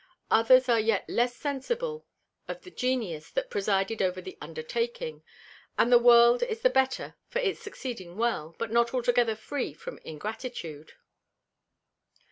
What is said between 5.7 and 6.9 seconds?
and the World is the